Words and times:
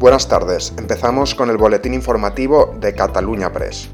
Buenas 0.00 0.28
tardes, 0.28 0.72
empezamos 0.78 1.34
con 1.34 1.50
el 1.50 1.58
boletín 1.58 1.92
informativo 1.92 2.74
de 2.80 2.94
Cataluña 2.94 3.52
Press. 3.52 3.90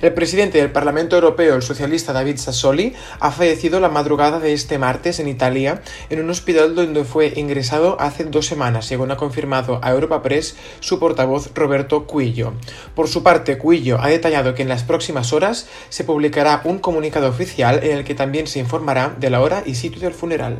El 0.00 0.14
presidente 0.14 0.56
del 0.56 0.72
Parlamento 0.72 1.16
Europeo, 1.16 1.54
el 1.54 1.60
socialista 1.60 2.14
David 2.14 2.38
Sassoli, 2.38 2.94
ha 3.20 3.30
fallecido 3.30 3.78
la 3.78 3.90
madrugada 3.90 4.40
de 4.40 4.54
este 4.54 4.78
martes 4.78 5.20
en 5.20 5.28
Italia 5.28 5.82
en 6.08 6.18
un 6.18 6.30
hospital 6.30 6.74
donde 6.74 7.04
fue 7.04 7.34
ingresado 7.36 8.00
hace 8.00 8.24
dos 8.24 8.46
semanas, 8.46 8.86
según 8.86 9.10
ha 9.10 9.18
confirmado 9.18 9.78
a 9.82 9.90
Europa 9.90 10.22
Press 10.22 10.56
su 10.80 10.98
portavoz 10.98 11.50
Roberto 11.54 12.06
Cuillo. 12.06 12.54
Por 12.94 13.08
su 13.08 13.22
parte, 13.22 13.58
Cuillo 13.58 14.00
ha 14.00 14.08
detallado 14.08 14.54
que 14.54 14.62
en 14.62 14.70
las 14.70 14.82
próximas 14.82 15.34
horas 15.34 15.66
se 15.90 16.04
publicará 16.04 16.62
un 16.64 16.78
comunicado 16.78 17.28
oficial 17.28 17.80
en 17.82 17.98
el 17.98 18.04
que 18.04 18.14
también 18.14 18.46
se 18.46 18.60
informará 18.60 19.14
de 19.20 19.28
la 19.28 19.42
hora 19.42 19.62
y 19.66 19.74
sitio 19.74 20.00
del 20.00 20.14
funeral. 20.14 20.58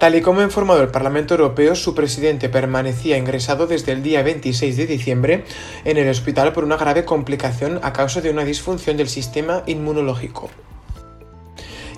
Tal 0.00 0.14
y 0.14 0.22
como 0.22 0.40
ha 0.40 0.44
informado 0.44 0.80
el 0.80 0.88
Parlamento 0.88 1.34
Europeo, 1.34 1.74
su 1.74 1.94
presidente 1.94 2.48
permanecía 2.48 3.18
ingresado 3.18 3.66
desde 3.66 3.92
el 3.92 4.02
día 4.02 4.22
26 4.22 4.78
de 4.78 4.86
diciembre 4.86 5.44
en 5.84 5.98
el 5.98 6.08
hospital 6.08 6.54
por 6.54 6.64
una 6.64 6.78
grave 6.78 7.04
complicación 7.04 7.78
a 7.82 7.92
causa 7.92 8.22
de 8.22 8.30
una 8.30 8.44
disfunción 8.44 8.96
del 8.96 9.10
sistema 9.10 9.62
inmunológico. 9.66 10.48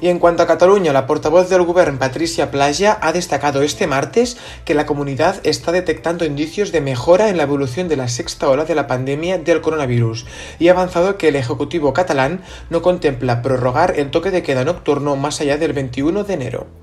Y 0.00 0.08
en 0.08 0.18
cuanto 0.18 0.42
a 0.42 0.48
Cataluña, 0.48 0.92
la 0.92 1.06
portavoz 1.06 1.48
del 1.48 1.62
Gobierno, 1.62 2.00
Patricia 2.00 2.50
Playa, 2.50 2.98
ha 3.00 3.12
destacado 3.12 3.62
este 3.62 3.86
martes 3.86 4.36
que 4.64 4.74
la 4.74 4.84
comunidad 4.84 5.36
está 5.44 5.70
detectando 5.70 6.24
indicios 6.24 6.72
de 6.72 6.80
mejora 6.80 7.28
en 7.28 7.36
la 7.36 7.44
evolución 7.44 7.86
de 7.86 7.98
la 7.98 8.08
sexta 8.08 8.48
ola 8.48 8.64
de 8.64 8.74
la 8.74 8.88
pandemia 8.88 9.38
del 9.38 9.60
coronavirus 9.60 10.26
y 10.58 10.66
ha 10.66 10.72
avanzado 10.72 11.18
que 11.18 11.28
el 11.28 11.36
Ejecutivo 11.36 11.92
catalán 11.92 12.42
no 12.68 12.82
contempla 12.82 13.42
prorrogar 13.42 13.94
el 13.96 14.10
toque 14.10 14.32
de 14.32 14.42
queda 14.42 14.64
nocturno 14.64 15.14
más 15.14 15.40
allá 15.40 15.56
del 15.56 15.72
21 15.72 16.24
de 16.24 16.34
enero. 16.34 16.81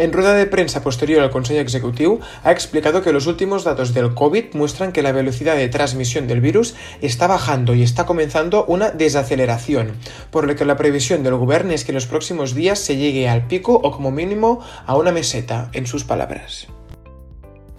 En 0.00 0.14
rueda 0.14 0.32
de 0.32 0.46
prensa 0.46 0.82
posterior 0.82 1.22
al 1.22 1.30
Consejo 1.30 1.60
Ejecutivo, 1.60 2.20
ha 2.42 2.52
explicado 2.52 3.02
que 3.02 3.12
los 3.12 3.26
últimos 3.26 3.64
datos 3.64 3.92
del 3.92 4.14
COVID 4.14 4.54
muestran 4.54 4.92
que 4.92 5.02
la 5.02 5.12
velocidad 5.12 5.56
de 5.56 5.68
transmisión 5.68 6.26
del 6.26 6.40
virus 6.40 6.74
está 7.02 7.26
bajando 7.26 7.74
y 7.74 7.82
está 7.82 8.06
comenzando 8.06 8.64
una 8.64 8.88
desaceleración, 8.92 9.92
por 10.30 10.46
lo 10.46 10.56
que 10.56 10.64
la 10.64 10.78
previsión 10.78 11.22
del 11.22 11.36
Gobierno 11.36 11.72
es 11.72 11.84
que 11.84 11.92
en 11.92 11.96
los 11.96 12.06
próximos 12.06 12.54
días 12.54 12.78
se 12.78 12.96
llegue 12.96 13.28
al 13.28 13.46
pico 13.46 13.74
o 13.74 13.90
como 13.90 14.10
mínimo 14.10 14.60
a 14.86 14.96
una 14.96 15.12
meseta, 15.12 15.68
en 15.74 15.86
sus 15.86 16.04
palabras. 16.04 16.66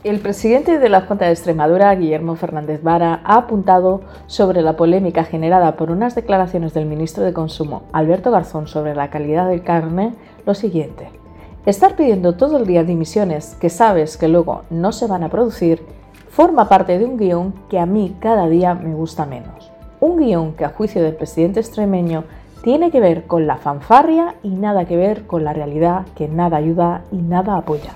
El 0.03 0.19
presidente 0.19 0.77
de 0.77 0.89
la 0.89 1.01
Junta 1.01 1.25
de 1.25 1.31
Extremadura, 1.31 1.95
Guillermo 1.95 2.35
Fernández 2.35 2.83
Vara, 2.83 3.21
ha 3.23 3.37
apuntado 3.37 4.01
sobre 4.27 4.61
la 4.61 4.77
polémica 4.77 5.23
generada 5.23 5.75
por 5.75 5.89
unas 5.89 6.13
declaraciones 6.13 6.75
del 6.75 6.85
ministro 6.85 7.23
de 7.23 7.33
Consumo, 7.33 7.89
Alberto 7.93 8.29
Garzón, 8.29 8.67
sobre 8.67 8.93
la 8.93 9.09
calidad 9.09 9.49
del 9.49 9.63
carne, 9.63 10.13
lo 10.45 10.53
siguiente. 10.53 11.20
Estar 11.63 11.95
pidiendo 11.95 12.33
todo 12.33 12.57
el 12.57 12.65
día 12.65 12.83
dimisiones 12.83 13.55
que 13.59 13.69
sabes 13.69 14.17
que 14.17 14.27
luego 14.27 14.63
no 14.71 14.91
se 14.91 15.05
van 15.05 15.23
a 15.23 15.29
producir 15.29 15.83
forma 16.27 16.67
parte 16.67 16.97
de 16.97 17.05
un 17.05 17.17
guion 17.17 17.53
que 17.69 17.77
a 17.77 17.85
mí 17.85 18.15
cada 18.19 18.49
día 18.49 18.73
me 18.73 18.95
gusta 18.95 19.27
menos. 19.27 19.71
Un 19.99 20.17
guion 20.17 20.53
que 20.53 20.65
a 20.65 20.69
juicio 20.69 21.03
del 21.03 21.15
presidente 21.15 21.59
extremeño 21.59 22.23
tiene 22.63 22.89
que 22.89 22.99
ver 22.99 23.27
con 23.27 23.45
la 23.45 23.57
fanfarria 23.57 24.37
y 24.41 24.49
nada 24.49 24.85
que 24.85 24.97
ver 24.97 25.27
con 25.27 25.43
la 25.43 25.53
realidad 25.53 26.07
que 26.15 26.27
nada 26.27 26.57
ayuda 26.57 27.03
y 27.11 27.17
nada 27.17 27.57
apoya. 27.57 27.93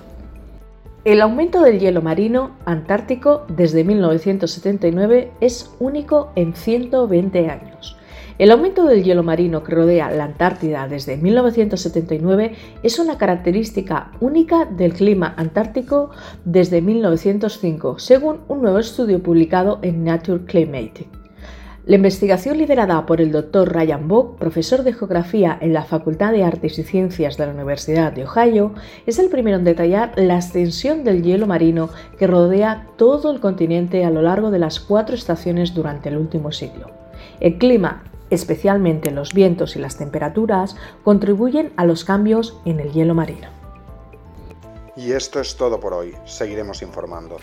El 1.04 1.20
aumento 1.22 1.62
del 1.62 1.80
hielo 1.80 2.04
marino 2.04 2.52
antártico 2.66 3.46
desde 3.48 3.84
1979 3.84 5.32
es 5.42 5.74
único 5.80 6.30
en 6.36 6.54
120 6.54 7.50
años. 7.50 7.98
El 8.38 8.52
aumento 8.52 8.84
del 8.84 9.06
hielo 9.06 9.24
marino 9.24 9.64
que 9.64 9.74
rodea 9.74 10.12
la 10.12 10.26
Antártida 10.26 10.90
desde 10.90 11.16
1979 11.16 12.52
es 12.84 13.00
una 13.00 13.18
característica 13.18 14.12
única 14.20 14.66
del 14.66 14.92
clima 14.92 15.34
antártico 15.38 16.10
desde 16.44 16.82
1905, 16.82 17.98
según 17.98 18.42
un 18.50 18.62
nuevo 18.62 18.80
estudio 18.80 19.24
publicado 19.24 19.80
en 19.84 20.04
Nature 20.04 20.44
Climatic. 20.44 21.08
La 21.86 21.96
investigación 21.96 22.58
liderada 22.58 23.06
por 23.06 23.22
el 23.22 23.32
Dr. 23.32 23.72
Ryan 23.72 24.10
Bock, 24.10 24.38
profesor 24.38 24.84
de 24.84 24.92
geografía 24.92 25.58
en 25.62 25.72
la 25.72 25.84
Facultad 25.84 26.34
de 26.34 26.44
Artes 26.44 26.78
y 26.78 26.84
Ciencias 26.84 27.38
de 27.38 27.46
la 27.46 27.54
Universidad 27.54 28.12
de 28.12 28.26
Ohio, 28.26 28.74
es 29.06 29.18
el 29.18 29.30
primero 29.30 29.58
en 29.58 29.64
detallar 29.64 30.12
la 30.18 30.36
extensión 30.36 31.06
del 31.06 31.24
hielo 31.24 31.48
marino 31.48 31.90
que 32.18 32.28
rodea 32.28 32.88
todo 32.98 33.32
el 33.32 33.40
continente 33.40 34.04
a 34.04 34.10
lo 34.10 34.22
largo 34.24 34.52
de 34.52 34.60
las 34.60 34.82
cuatro 34.82 35.16
estaciones 35.16 35.74
durante 35.74 36.10
el 36.10 36.18
último 36.18 36.52
siglo. 36.52 36.90
El 37.40 37.60
clima 37.60 38.04
especialmente 38.30 39.12
los 39.12 39.34
vientos 39.34 39.76
y 39.76 39.80
las 39.80 39.98
temperaturas, 39.98 40.76
contribuyen 41.04 41.74
a 41.78 41.86
los 41.86 42.04
cambios 42.04 42.60
en 42.66 42.80
el 42.80 42.92
hielo 42.92 43.16
marino. 43.16 43.50
Y 44.96 45.12
esto 45.12 45.40
es 45.40 45.58
todo 45.58 45.80
por 45.80 45.94
hoy. 45.94 46.16
Seguiremos 46.26 46.82
informando. 46.82 47.38